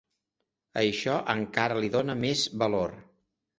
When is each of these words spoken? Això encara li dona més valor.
Això 0.83 1.19
encara 1.35 1.79
li 1.85 1.93
dona 1.99 2.17
més 2.25 2.49
valor. 2.67 2.99